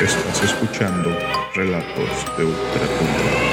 [0.00, 1.10] Estás escuchando
[1.54, 3.49] Relatos de Ultratumba.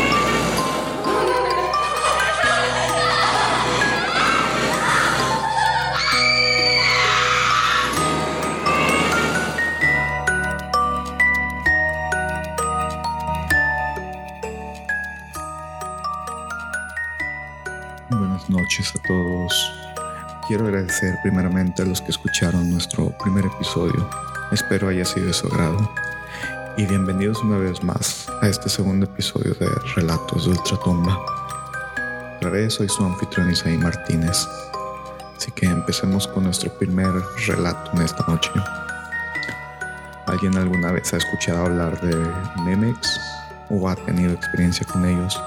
[20.47, 24.09] Quiero agradecer primeramente a los que escucharon nuestro primer episodio.
[24.49, 25.91] Espero haya sido de su agrado
[26.77, 31.19] y bienvenidos una vez más a este segundo episodio de Relatos de Ultratumba.
[32.37, 34.47] Otra vez soy su anfitrión Isaí Martínez,
[35.35, 37.11] así que empecemos con nuestro primer
[37.45, 38.49] relato en esta noche.
[40.27, 42.15] ¿Alguien alguna vez ha escuchado hablar de
[42.63, 43.19] Nemex
[43.69, 45.37] o ha tenido experiencia con ellos?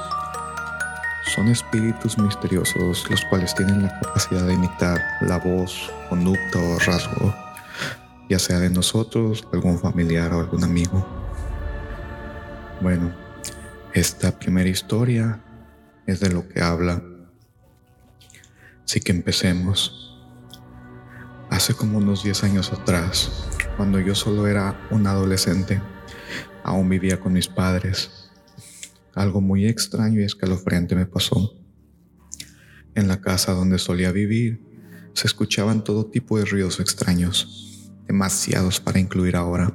[1.35, 7.33] Son espíritus misteriosos los cuales tienen la capacidad de imitar la voz, conducta o rasgo,
[8.29, 11.07] ya sea de nosotros, algún familiar o algún amigo.
[12.81, 13.13] Bueno,
[13.95, 15.41] esta primera historia
[16.05, 17.01] es de lo que habla.
[18.85, 20.19] Así que empecemos.
[21.49, 25.81] Hace como unos 10 años atrás, cuando yo solo era un adolescente,
[26.65, 28.20] aún vivía con mis padres.
[29.15, 31.55] Algo muy extraño y escalofriante me pasó.
[32.95, 34.63] En la casa donde solía vivir,
[35.15, 39.75] se escuchaban todo tipo de ruidos extraños, demasiados para incluir ahora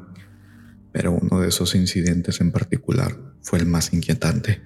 [0.95, 4.61] pero uno de esos incidentes en particular fue el más inquietante.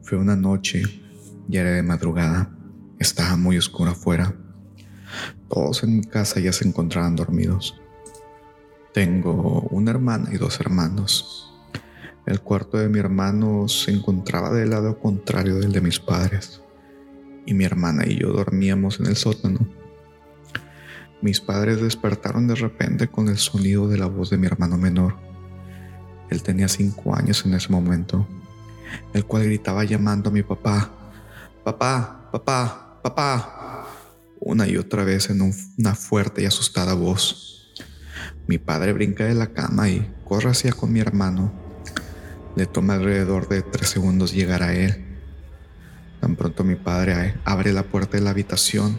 [0.00, 0.84] Fue una noche,
[1.48, 2.50] ya era de madrugada,
[2.98, 4.34] estaba muy oscuro afuera.
[5.50, 7.78] Todos en mi casa ya se encontraban dormidos.
[8.94, 11.45] Tengo una hermana y dos hermanos.
[12.26, 16.60] El cuarto de mi hermano se encontraba del lado contrario del de mis padres,
[17.46, 19.66] y mi hermana y yo dormíamos en el sótano
[21.22, 25.16] mis padres despertaron de repente con el sonido de la voz de mi hermano menor.
[26.30, 28.28] Él tenía cinco años en ese momento,
[29.14, 30.90] el cual gritaba llamando a mi papá,
[31.64, 33.86] papá, papá, papá,
[34.38, 35.40] una y otra vez en
[35.78, 37.72] una fuerte y asustada voz.
[38.46, 41.65] Mi padre brinca de la cama y corre hacia con mi hermano.
[42.56, 45.04] Le toma alrededor de tres segundos llegar a él.
[46.20, 48.98] Tan pronto mi padre abre la puerta de la habitación,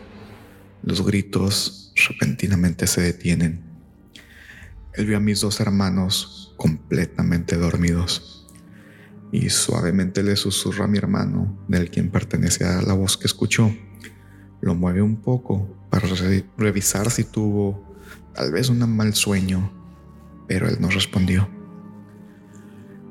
[0.84, 3.64] los gritos repentinamente se detienen.
[4.94, 8.48] Él vio a mis dos hermanos completamente dormidos
[9.32, 13.76] y suavemente le susurra a mi hermano, del quien pertenece a la voz que escuchó.
[14.62, 16.08] Lo mueve un poco para
[16.58, 17.96] revisar si tuvo
[18.34, 19.72] tal vez un mal sueño,
[20.48, 21.57] pero él no respondió.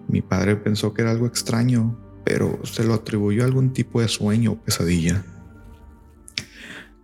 [0.09, 4.09] Mi padre pensó que era algo extraño, pero se lo atribuyó a algún tipo de
[4.09, 5.25] sueño o pesadilla.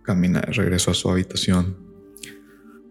[0.03, 1.77] Camina regresó a su habitación.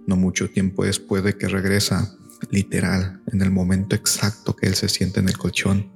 [0.06, 2.16] No mucho tiempo después de que regresa,
[2.50, 5.92] literal, en el momento exacto que él se siente en el colchón,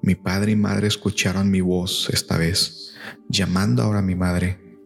[0.00, 2.94] mi padre y madre escucharon mi voz esta vez,
[3.28, 4.78] llamando ahora a mi madre.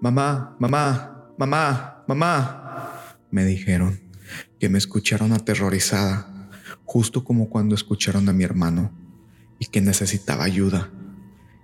[0.00, 3.18] Mamá, mamá, mamá, mamá.
[3.30, 4.00] Me dijeron
[4.58, 6.33] que me escucharon aterrorizada,
[6.94, 8.92] justo como cuando escucharon a mi hermano,
[9.58, 10.92] y que necesitaba ayuda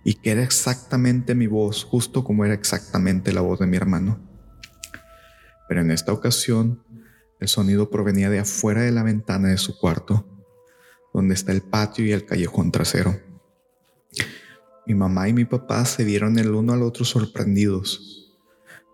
[0.02, 4.18] y que era exactamente mi voz, justo como era exactamente la voz de mi hermano.
[5.68, 6.82] Pero en esta ocasión,
[7.38, 10.26] el sonido provenía de afuera de la ventana de su cuarto,
[11.14, 13.16] donde está el patio y el callejón trasero.
[14.84, 18.34] Mi mamá y mi papá se vieron el uno al otro sorprendidos.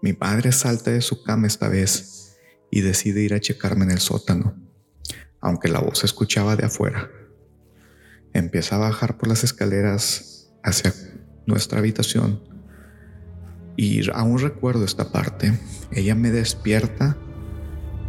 [0.03, 2.36] Mi padre salta de su cama esta vez
[2.70, 4.66] y decide ir a checarme en el sótano,
[5.41, 7.10] aunque la voz se escuchaba de afuera.
[8.32, 10.92] Empieza a bajar por las escaleras hacia
[11.47, 12.42] nuestra habitación.
[13.76, 15.58] Y aún recuerdo esta parte.
[15.92, 17.16] Ella me despierta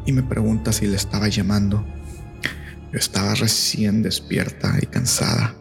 [0.05, 1.85] y me pregunta si le estaba llamando.
[2.91, 5.55] Yo estaba recién despierta y cansada.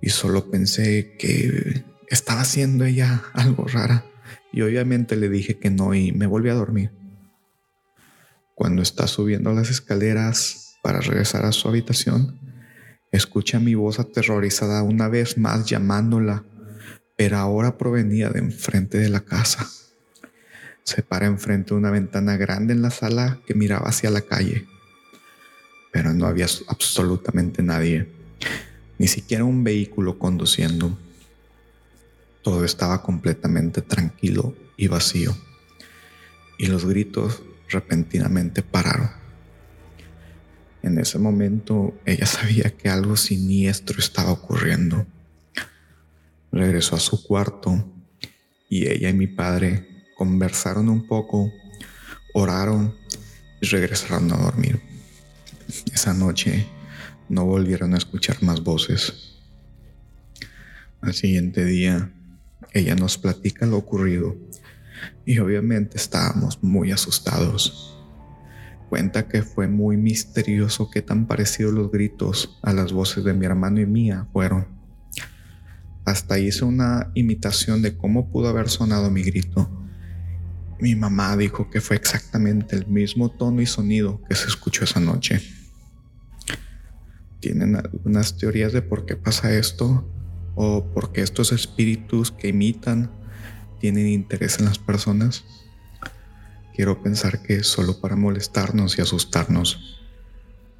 [0.00, 4.04] Y solo pensé que estaba haciendo ella algo rara.
[4.52, 6.92] Y obviamente le dije que no y me volví a dormir.
[8.54, 12.38] Cuando está subiendo las escaleras para regresar a su habitación,
[13.14, 16.42] Escucha mi voz aterrorizada una vez más llamándola,
[17.16, 19.68] pero ahora provenía de enfrente de la casa.
[20.82, 24.66] Se para enfrente de una ventana grande en la sala que miraba hacia la calle,
[25.92, 28.08] pero no había absolutamente nadie,
[28.98, 30.98] ni siquiera un vehículo conduciendo.
[32.42, 35.36] Todo estaba completamente tranquilo y vacío,
[36.58, 39.23] y los gritos repentinamente pararon.
[40.84, 45.06] En ese momento ella sabía que algo siniestro estaba ocurriendo.
[46.52, 47.90] Regresó a su cuarto
[48.68, 51.50] y ella y mi padre conversaron un poco,
[52.34, 52.94] oraron
[53.62, 54.78] y regresaron a dormir.
[55.90, 56.66] Esa noche
[57.30, 59.38] no volvieron a escuchar más voces.
[61.00, 62.12] Al siguiente día,
[62.74, 64.36] ella nos platica lo ocurrido
[65.24, 67.93] y obviamente estábamos muy asustados.
[68.94, 73.44] Cuenta que fue muy misterioso qué tan parecidos los gritos a las voces de mi
[73.44, 74.68] hermano y mía fueron.
[76.04, 79.68] Hasta hice una imitación de cómo pudo haber sonado mi grito.
[80.78, 85.00] Mi mamá dijo que fue exactamente el mismo tono y sonido que se escuchó esa
[85.00, 85.42] noche.
[87.40, 90.08] ¿Tienen algunas teorías de por qué pasa esto?
[90.54, 93.10] ¿O por qué estos espíritus que imitan
[93.80, 95.63] tienen interés en las personas?
[96.74, 100.00] Quiero pensar que es solo para molestarnos y asustarnos,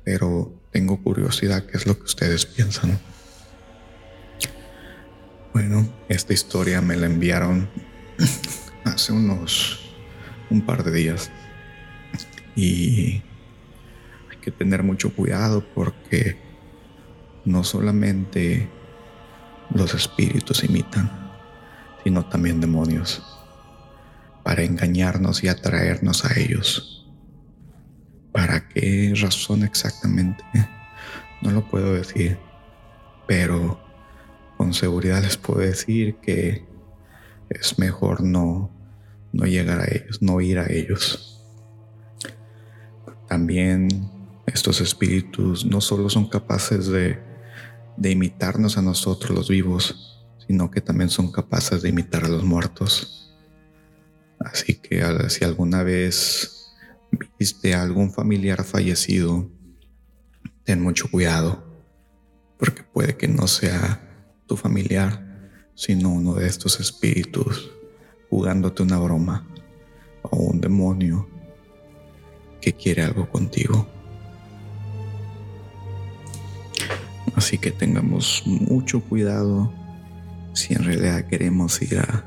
[0.02, 2.98] pero tengo curiosidad qué es lo que ustedes piensan.
[5.52, 7.70] Bueno, esta historia me la enviaron
[8.84, 9.94] hace unos
[10.50, 11.30] un par de días
[12.56, 13.22] y
[14.30, 16.36] hay que tener mucho cuidado porque
[17.44, 18.68] no solamente
[19.72, 21.32] los espíritus imitan,
[22.02, 23.22] sino también demonios,
[24.44, 27.10] para engañarnos y atraernos a ellos.
[28.30, 30.44] ¿Para qué razón exactamente?
[31.42, 32.38] No lo puedo decir,
[33.26, 33.78] pero
[34.56, 36.64] con seguridad les puedo decir que
[37.50, 38.70] es mejor no,
[39.30, 41.44] no llegar a ellos, no ir a ellos.
[43.28, 43.88] También
[44.46, 47.18] estos espíritus no solo son capaces de,
[47.98, 52.44] de imitarnos a nosotros los vivos, sino que también son capaces de imitar a los
[52.44, 53.23] muertos.
[54.38, 56.72] Así que si alguna vez
[57.38, 59.50] viste a algún familiar fallecido,
[60.64, 61.64] ten mucho cuidado,
[62.58, 64.00] porque puede que no sea
[64.46, 67.70] tu familiar, sino uno de estos espíritus
[68.30, 69.46] jugándote una broma
[70.22, 71.28] o un demonio
[72.60, 73.86] que quiere algo contigo.
[77.34, 79.72] Así que tengamos mucho cuidado
[80.54, 82.24] si en realidad queremos ir a,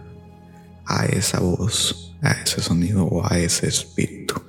[0.87, 4.41] a esa voz, a ese sonido o a ese espíritu.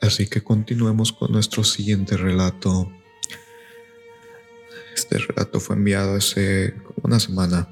[0.00, 2.92] Así que continuemos con nuestro siguiente relato.
[4.94, 7.68] Este relato fue enviado hace una semana.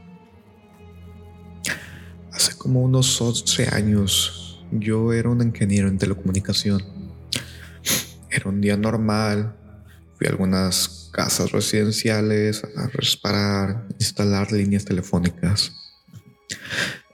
[2.32, 6.82] Hace como unos 11 años yo era un ingeniero en telecomunicación.
[8.30, 9.59] Era un día normal.
[10.20, 15.72] Fui a algunas casas residenciales, a reparar, instalar líneas telefónicas.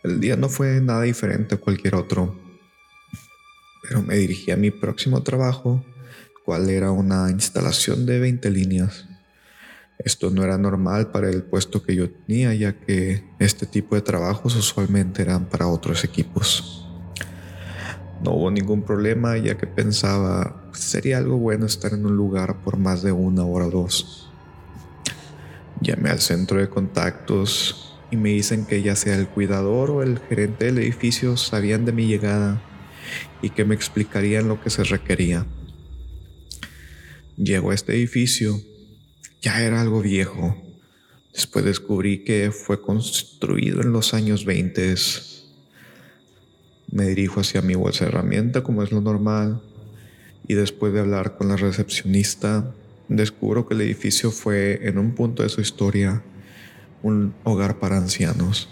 [0.03, 2.37] El día no fue nada diferente a cualquier otro,
[3.81, 5.87] pero me dirigí a mi próximo trabajo,
[6.45, 9.07] cual era una instalación de 20 líneas.
[10.01, 14.03] Esto no era normal para el puesto que yo tenía, ya que este tipo de
[14.03, 16.86] trabajos usualmente eran para otros equipos.
[18.23, 22.79] No hubo ningún problema ya que pensaba, sería algo bueno estar en un lugar por
[22.79, 24.31] más de una hora o dos.
[25.81, 30.19] Llamé al centro de contactos y me dicen que ya sea el cuidador o el
[30.19, 32.63] gerente del edificio sabían de mi llegada
[33.43, 35.47] y que me explicarían lo que se requería.
[37.37, 38.59] Llego a este edificio,
[39.43, 40.57] ya era algo viejo.
[41.35, 44.91] Después descubrí que fue construido en los años 20
[46.91, 49.63] me dirijo hacia mi bolsa de herramienta como es lo normal
[50.47, 52.73] y después de hablar con la recepcionista
[53.09, 56.23] descubro que el edificio fue en un punto de su historia
[57.03, 58.69] un hogar para ancianos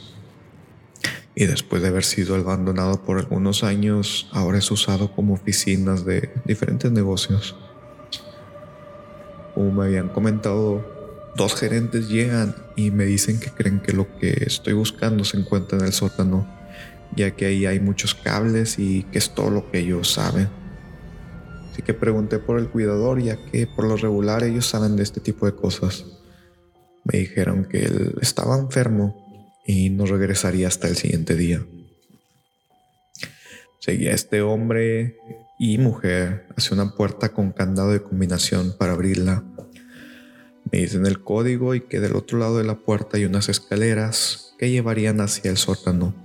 [1.35, 6.31] y después de haber sido abandonado por algunos años ahora es usado como oficinas de
[6.45, 7.57] diferentes negocios.
[9.55, 10.85] Como me habían comentado,
[11.37, 15.79] dos gerentes llegan y me dicen que creen que lo que estoy buscando se encuentra
[15.79, 16.47] en el sótano
[17.17, 20.49] ya que ahí hay muchos cables y que es todo lo que ellos saben.
[21.71, 25.21] Así que pregunté por el cuidador, ya que por lo regular ellos saben de este
[25.21, 26.05] tipo de cosas.
[27.05, 31.67] Me dijeron que él estaba enfermo y no regresaría hasta el siguiente día.
[33.81, 35.19] Seguía este hombre
[35.59, 39.45] y mujer hacia una puerta con candado de combinación para abrirla.
[40.71, 44.55] Me dicen el código y que del otro lado de la puerta hay unas escaleras
[44.59, 46.24] que llevarían hacia el sótano.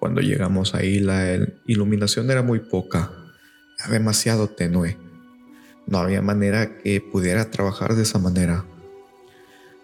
[0.00, 3.12] Cuando llegamos ahí la iluminación era muy poca,
[3.90, 4.96] demasiado tenue.
[5.86, 8.64] No había manera que pudiera trabajar de esa manera.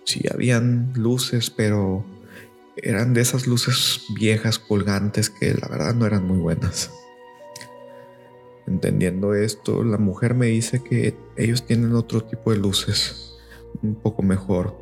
[0.05, 2.07] Sí, habían luces, pero
[2.77, 6.91] eran de esas luces viejas colgantes que la verdad no eran muy buenas.
[8.67, 13.35] Entendiendo esto, la mujer me dice que ellos tienen otro tipo de luces,
[13.83, 14.75] un poco mejor.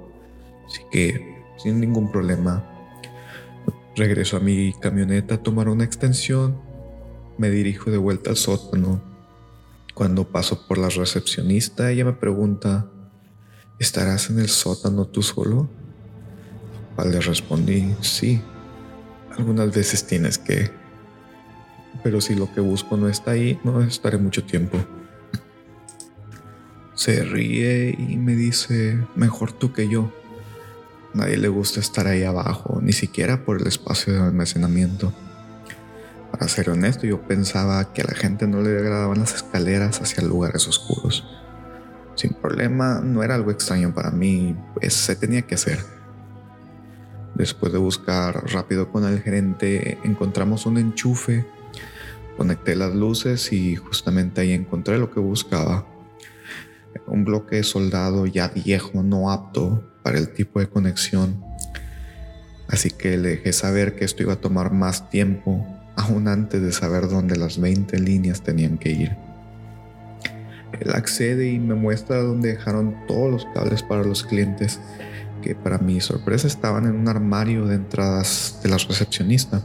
[0.66, 2.70] Así que sin ningún problema
[3.96, 6.60] Regreso a mi camioneta a tomar una extensión.
[7.38, 9.00] Me dirijo de vuelta al sótano.
[9.94, 12.90] Cuando paso por la recepcionista, ella me pregunta,
[13.78, 15.68] ¿estarás en el sótano tú solo?
[16.96, 18.40] Al le respondí, sí,
[19.36, 20.70] algunas veces tienes que,
[22.02, 24.78] pero si lo que busco no está ahí, no estaré mucho tiempo.
[26.94, 30.12] Se ríe y me dice, mejor tú que yo.
[31.14, 35.12] Nadie le gusta estar ahí abajo, ni siquiera por el espacio de almacenamiento.
[36.32, 40.24] Para ser honesto, yo pensaba que a la gente no le agradaban las escaleras hacia
[40.24, 41.24] lugares oscuros.
[42.16, 45.78] Sin problema, no era algo extraño para mí, pues se tenía que hacer.
[47.36, 51.46] Después de buscar rápido con el gerente, encontramos un enchufe,
[52.36, 55.86] conecté las luces y justamente ahí encontré lo que buscaba.
[57.06, 61.42] Un bloque soldado ya viejo, no apto para el tipo de conexión.
[62.68, 66.72] Así que le dejé saber que esto iba a tomar más tiempo, aún antes de
[66.72, 69.16] saber dónde las 20 líneas tenían que ir.
[70.80, 74.80] Él accede y me muestra dónde dejaron todos los cables para los clientes,
[75.42, 79.62] que para mi sorpresa estaban en un armario de entradas de la recepcionista.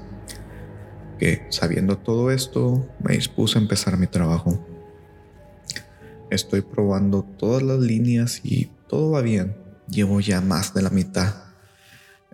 [1.17, 4.65] Que sabiendo todo esto, me dispuse a empezar mi trabajo.
[6.31, 11.33] Estoy probando todas las líneas y todo va bien llevo ya más de la mitad.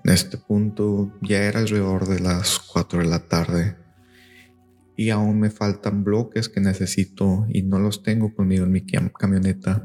[0.03, 3.77] En este punto ya era alrededor de las 4 de la tarde
[4.95, 9.83] y aún me faltan bloques que necesito y no los tengo conmigo en mi camioneta.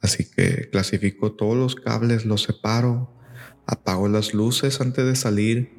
[0.00, 3.12] Así que clasifico todos los cables, los separo,
[3.66, 5.70] apago las luces antes de salir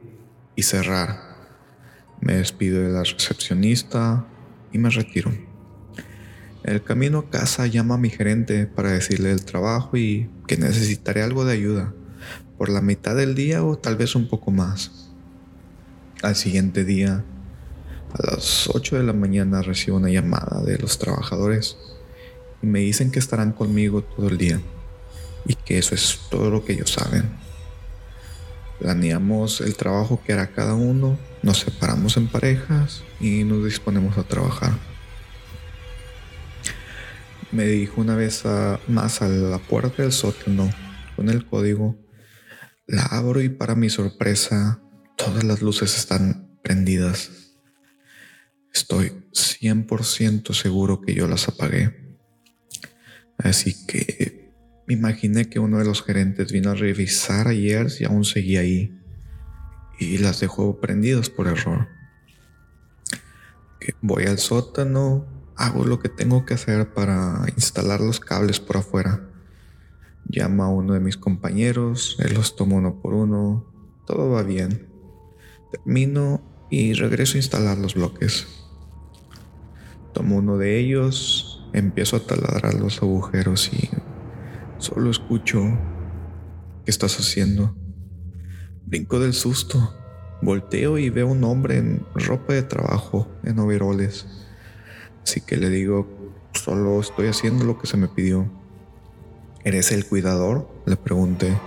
[0.55, 1.31] y cerrar.
[2.19, 4.27] Me despido de la recepcionista
[4.71, 5.50] y me retiro.
[6.63, 11.23] El camino a casa llama a mi gerente para decirle el trabajo y que necesitaré
[11.23, 11.91] algo de ayuda
[12.59, 15.09] por la mitad del día o tal vez un poco más.
[16.21, 17.23] Al siguiente día,
[18.13, 21.77] a las 8 de la mañana recibo una llamada de los trabajadores
[22.61, 24.61] y me dicen que estarán conmigo todo el día
[25.47, 27.23] y que eso es todo lo que ellos saben.
[28.77, 34.23] Planeamos el trabajo que hará cada uno, nos separamos en parejas y nos disponemos a
[34.23, 34.90] trabajar
[37.51, 38.43] me dijo una vez
[38.87, 40.69] más a la puerta del sótano
[41.15, 41.97] con el código.
[42.87, 44.81] La abro y para mi sorpresa
[45.17, 47.31] todas las luces están prendidas.
[48.73, 52.17] Estoy 100% seguro que yo las apagué.
[53.37, 54.53] Así que
[54.87, 58.97] me imaginé que uno de los gerentes vino a revisar ayer si aún seguía ahí
[59.99, 61.87] y las dejó prendidas por error.
[64.01, 65.27] voy al sótano,
[65.61, 69.29] hago lo que tengo que hacer para instalar los cables por afuera.
[70.27, 73.65] Llamo a uno de mis compañeros, él los toma uno por uno,
[74.07, 74.87] todo va bien.
[75.71, 76.41] Termino
[76.71, 78.47] y regreso a instalar los bloques.
[80.13, 83.89] Tomo uno de ellos, empiezo a taladrar los agujeros y
[84.79, 85.61] solo escucho
[86.85, 87.75] ¿qué estás haciendo?
[88.87, 89.93] Brinco del susto,
[90.41, 94.25] volteo y veo un hombre en ropa de trabajo, en overoles
[95.23, 96.07] Así que le digo,
[96.53, 98.49] solo estoy haciendo lo que se me pidió.
[99.63, 100.67] ¿Eres el cuidador?
[100.85, 101.57] Le pregunté.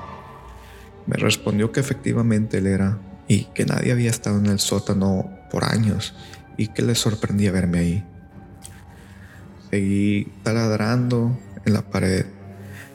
[1.07, 5.65] Me respondió que efectivamente él era y que nadie había estado en el sótano por
[5.65, 6.15] años
[6.57, 8.05] y que le sorprendía verme ahí.
[9.71, 12.27] Seguí taladrando en la pared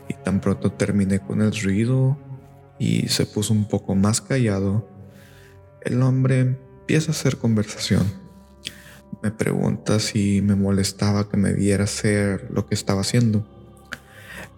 [0.07, 2.17] y tan pronto terminé con el ruido
[2.79, 4.89] y se puso un poco más callado,
[5.81, 8.28] el hombre empieza a hacer conversación
[9.21, 13.45] me pregunta si me molestaba que me viera hacer lo que estaba haciendo.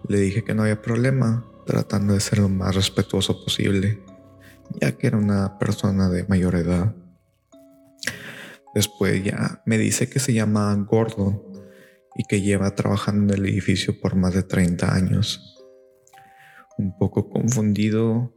[0.08, 4.00] Le dije que no había problema, tratando de ser lo más respetuoso posible,
[4.80, 6.94] ya que era una persona de mayor edad.
[8.74, 11.42] Después ya me dice que se llama Gordon
[12.14, 15.56] y que lleva trabajando en el edificio por más de 30 años.
[16.78, 18.34] Un poco confundido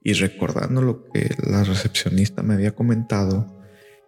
[0.00, 3.55] y recordando lo que la recepcionista me había comentado,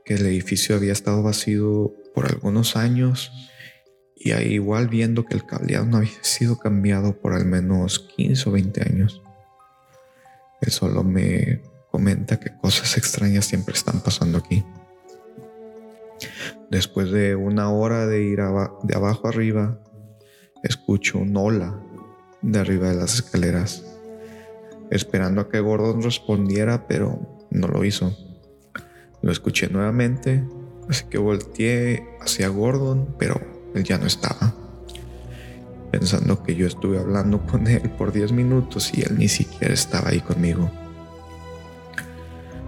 [0.09, 3.31] que el edificio había estado vacío por algunos años
[4.17, 8.49] y ahí igual viendo que el cableado no había sido cambiado por al menos 15
[8.49, 9.23] o 20 años.
[10.63, 11.61] Él solo me
[11.91, 14.65] comenta que cosas extrañas siempre están pasando aquí.
[16.71, 18.39] Después de una hora de ir
[18.85, 19.79] de abajo arriba,
[20.63, 21.79] escucho un hola
[22.41, 23.85] de arriba de las escaleras,
[24.91, 28.17] esperando a que Gordon respondiera, pero no lo hizo.
[29.21, 30.45] Lo escuché nuevamente,
[30.89, 33.41] así que volteé hacia Gordon, pero
[33.75, 34.55] él ya no estaba.
[35.91, 40.11] Pensando que yo estuve hablando con él por 10 minutos y él ni siquiera estaba
[40.11, 40.71] ahí conmigo.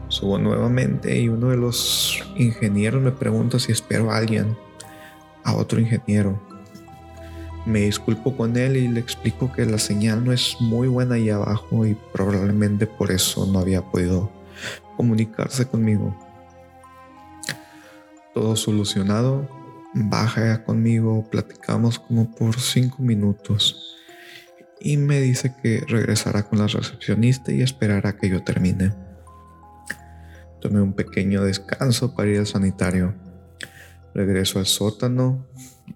[0.09, 4.57] Subo nuevamente y uno de los ingenieros me pregunta si espero a alguien,
[5.45, 6.40] a otro ingeniero.
[7.64, 11.30] Me disculpo con él y le explico que la señal no es muy buena ahí
[11.30, 14.33] abajo y probablemente por eso no había podido
[14.97, 16.16] comunicarse conmigo.
[18.34, 19.49] Todo solucionado,
[19.94, 23.96] baja conmigo, platicamos como por cinco minutos
[24.80, 28.94] y me dice que regresará con la recepcionista y esperará que yo termine.
[30.60, 33.14] Tomé un pequeño descanso para ir al sanitario.
[34.14, 35.46] Regreso al sótano.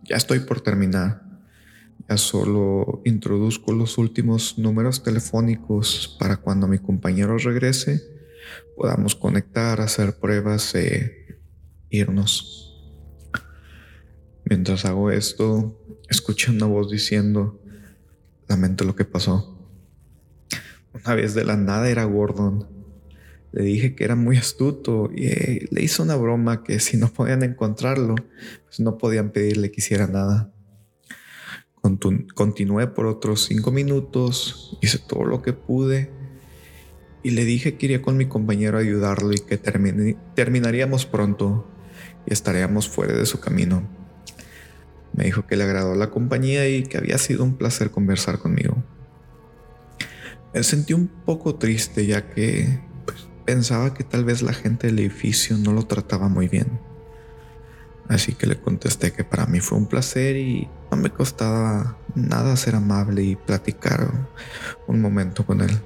[0.03, 1.23] Ya estoy por terminar.
[2.09, 8.03] Ya solo introduzco los últimos números telefónicos para cuando mi compañero regrese
[8.77, 11.24] podamos conectar, hacer pruebas e
[11.95, 12.65] irnos.
[14.45, 17.61] Mientras hago esto, escucho una voz diciendo,
[18.47, 19.59] lamento lo que pasó.
[20.93, 22.69] Una vez de la nada era Gordon.
[23.53, 27.09] Le dije que era muy astuto y eh, le hizo una broma que si no
[27.09, 28.17] podían encontrarlo,
[28.65, 30.53] pues no podían pedirle que hiciera nada.
[32.35, 36.11] continué por otros cinco minutos, hice todo lo que pude
[37.23, 41.67] y le dije que iría con mi compañero a ayudarlo y que terminaríamos pronto
[42.27, 43.83] y estaríamos fuera de su camino.
[45.13, 48.83] Me dijo que le agradó la compañía y que había sido un placer conversar conmigo.
[50.53, 54.99] Me sentí un poco triste ya que pues, pensaba que tal vez la gente del
[54.99, 56.81] edificio no lo trataba muy bien.
[58.09, 62.57] Así que le contesté que para mí fue un placer y no me costaba nada
[62.57, 64.29] ser amable y platicar
[64.87, 65.81] un momento con él.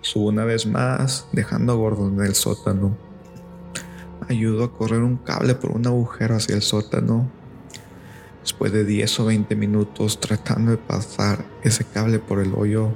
[0.00, 3.09] Subo una vez más, dejando a Gordon en el sótano.
[4.30, 7.32] Ayudo a correr un cable por un agujero hacia el sótano.
[8.42, 12.94] Después de 10 o 20 minutos tratando de pasar ese cable por el hoyo,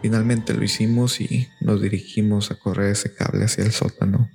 [0.00, 4.30] finalmente lo hicimos y nos dirigimos a correr ese cable hacia el sótano.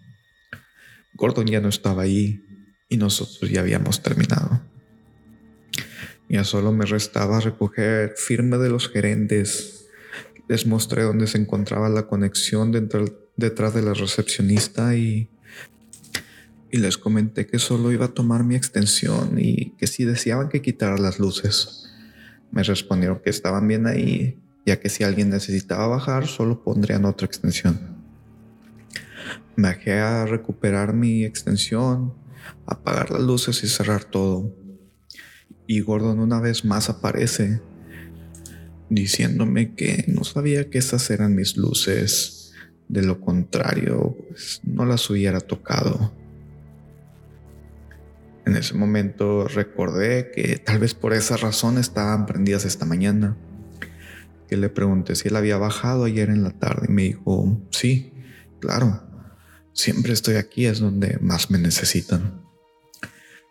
[1.14, 2.44] Gordon ya no estaba allí
[2.90, 4.60] y nosotros ya habíamos terminado.
[6.28, 9.88] Ya solo me restaba recoger firme de los gerentes
[10.48, 15.30] les mostré dónde se encontraba la conexión detrás de la recepcionista y,
[16.72, 20.62] y les comenté que solo iba a tomar mi extensión y que si deseaban que
[20.62, 21.90] quitara las luces.
[22.52, 27.26] Me respondieron que estaban bien ahí, ya que si alguien necesitaba bajar, solo pondrían otra
[27.26, 27.98] extensión.
[29.56, 32.14] Me bajé a recuperar mi extensión,
[32.66, 34.54] apagar las luces y cerrar todo.
[35.68, 37.62] Y Gordon una vez más aparece
[38.90, 42.54] diciéndome que no sabía que esas eran mis luces,
[42.88, 46.14] de lo contrario, pues no las hubiera tocado.
[48.48, 53.36] En ese momento recordé que tal vez por esa razón estaban prendidas esta mañana.
[54.50, 58.14] Le pregunté si él había bajado ayer en la tarde y me dijo, sí,
[58.62, 59.04] claro,
[59.74, 62.42] siempre estoy aquí, es donde más me necesitan.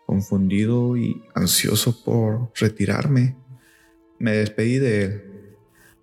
[0.07, 3.37] Confundido y ansioso por retirarme,
[4.17, 5.23] me despedí de él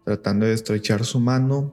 [0.04, 1.72] Tratando de estrechar su mano,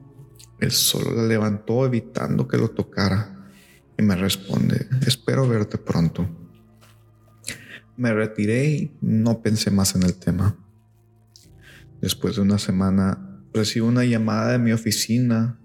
[0.60, 3.52] él solo la levantó evitando que lo tocara
[3.96, 6.41] y me responde, espero verte pronto.
[7.98, 10.58] Me retiré y no pensé más en el tema.
[12.02, 15.60] Después de una semana recibo una llamada de mi oficina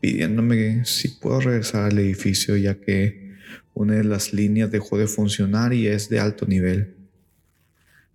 [0.00, 3.34] pidiéndome si puedo regresar al edificio ya que
[3.74, 6.96] una de las líneas dejó de funcionar y es de alto nivel.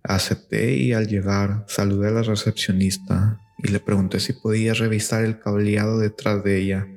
[0.02, 5.38] Acepté y al llegar saludé a la recepcionista y le pregunté si podía revisar el
[5.38, 6.88] cableado detrás de ella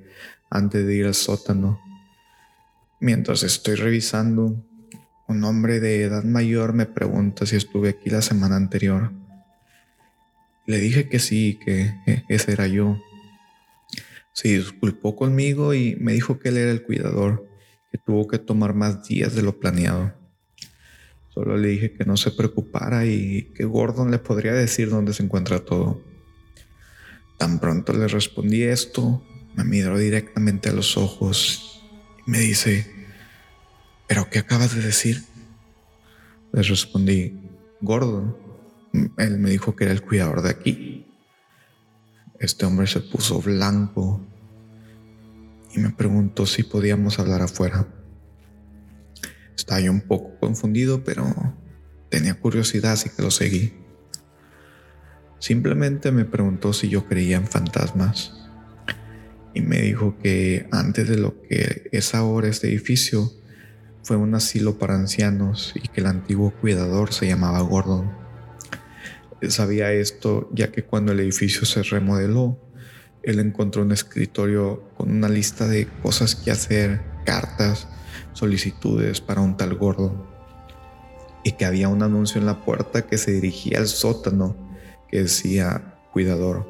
[0.50, 1.80] antes de ir al sótano.
[3.00, 4.66] Mientras estoy revisando,
[5.28, 9.12] un hombre de edad mayor me pregunta si estuve aquí la semana anterior.
[10.68, 11.94] Le dije que sí, que
[12.28, 13.00] ese era yo.
[14.34, 17.48] Se disculpó conmigo y me dijo que él era el cuidador,
[17.92, 20.14] que tuvo que tomar más días de lo planeado.
[21.30, 25.24] Solo le dije que no se preocupara y que Gordon le podría decir dónde se
[25.24, 26.02] encuentra todo.
[27.38, 29.24] Tan pronto le respondí esto,
[29.56, 31.84] me miró directamente a los ojos
[32.26, 32.95] y me dice,
[34.08, 35.24] ¿pero qué acabas de decir?
[36.52, 37.40] Le respondí,
[37.82, 38.38] Gordon.
[39.18, 41.06] Él me dijo que era el cuidador de aquí.
[42.40, 44.22] Este hombre se puso blanco
[45.74, 47.88] y me preguntó si podíamos hablar afuera.
[49.56, 51.26] Estaba yo un poco confundido, pero
[52.10, 53.74] tenía curiosidad, así que lo seguí.
[55.40, 58.34] Simplemente me preguntó si yo creía en fantasmas
[59.54, 63.32] y me dijo que antes de lo que es ahora este edificio
[64.06, 68.12] fue un asilo para ancianos y que el antiguo cuidador se llamaba Gordon.
[69.50, 72.60] Sabía esto ya que cuando el edificio se remodeló,
[73.24, 77.88] él encontró un escritorio con una lista de cosas que hacer, cartas,
[78.34, 80.28] solicitudes para un tal gordo.
[81.44, 84.56] Y que había un anuncio en la puerta que se dirigía al sótano
[85.10, 86.70] que decía cuidador.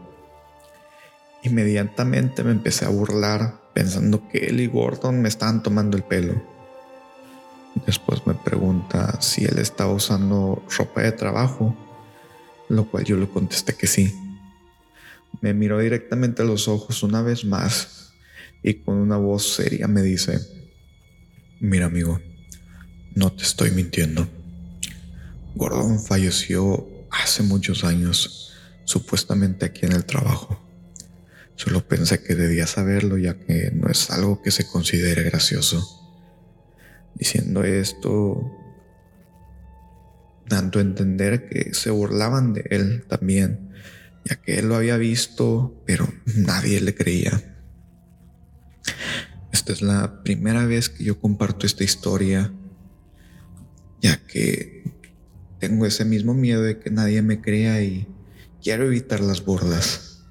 [1.44, 6.55] Inmediatamente me empecé a burlar pensando que él y Gordon me estaban tomando el pelo.
[7.86, 11.76] Después me pregunta si él estaba usando ropa de trabajo,
[12.70, 14.14] lo cual yo le contesté que sí.
[15.42, 18.14] Me miró directamente a los ojos una vez más
[18.64, 20.40] y con una voz seria me dice,
[21.60, 22.20] mira amigo,
[23.14, 24.28] no te estoy mintiendo.
[25.54, 28.54] Gordon falleció hace muchos años,
[28.86, 30.60] supuestamente aquí en el trabajo.
[31.56, 36.05] Solo pensé que debía saberlo ya que no es algo que se considere gracioso.
[37.16, 38.52] Diciendo esto,
[40.48, 43.72] dando a entender que se burlaban de él también,
[44.26, 47.56] ya que él lo había visto, pero nadie le creía.
[49.52, 52.52] Esta es la primera vez que yo comparto esta historia,
[54.02, 54.84] ya que
[55.60, 58.08] tengo ese mismo miedo de que nadie me crea y
[58.62, 60.24] quiero evitar las burlas.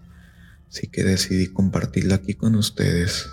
[0.68, 3.26] Así que decidí compartirla aquí con ustedes.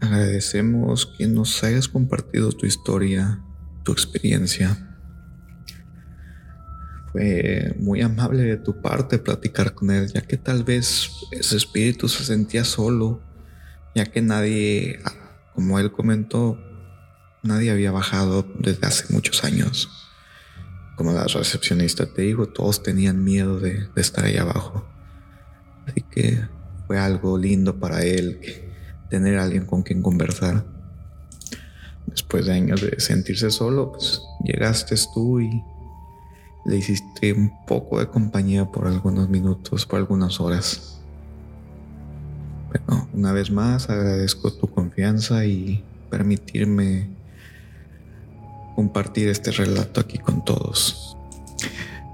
[0.00, 3.42] Agradecemos que nos hayas compartido tu historia,
[3.82, 4.96] tu experiencia.
[7.10, 12.08] Fue muy amable de tu parte platicar con él, ya que tal vez ese espíritu
[12.08, 13.20] se sentía solo,
[13.94, 15.00] ya que nadie,
[15.54, 16.58] como él comentó,
[17.42, 19.88] nadie había bajado desde hace muchos años.
[20.96, 24.86] Como la recepcionista te digo, todos tenían miedo de, estar ahí abajo.
[25.86, 26.46] Así que
[26.86, 28.67] fue algo lindo para él
[29.08, 30.64] tener a alguien con quien conversar.
[32.06, 35.62] Después de años de sentirse solo, pues llegaste tú y
[36.64, 41.00] le hiciste un poco de compañía por algunos minutos, por algunas horas.
[42.68, 47.08] Bueno, una vez más agradezco tu confianza y permitirme
[48.74, 51.16] compartir este relato aquí con todos.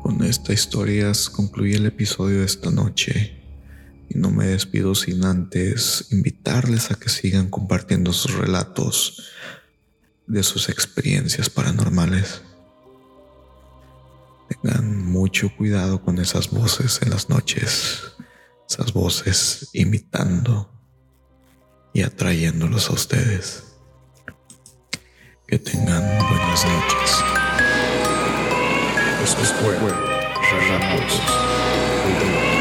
[0.02, 3.43] Con esta historia concluye el episodio de esta noche
[4.08, 9.30] y no me despido sin antes invitarles a que sigan compartiendo sus relatos
[10.26, 12.42] de sus experiencias paranormales.
[14.48, 18.02] Tengan mucho cuidado con esas voces en las noches,
[18.68, 20.70] esas voces imitando
[21.92, 23.64] y atrayéndolos a ustedes.
[25.46, 27.22] Que tengan buenas noches.
[29.22, 29.78] Esto fue
[30.50, 32.53] Relatos